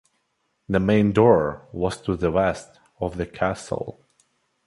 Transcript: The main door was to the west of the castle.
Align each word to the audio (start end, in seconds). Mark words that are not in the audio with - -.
The 0.67 0.79
main 0.79 1.11
door 1.11 1.67
was 1.71 2.01
to 2.01 2.15
the 2.15 2.31
west 2.31 2.79
of 2.99 3.17
the 3.17 3.27
castle. 3.27 4.03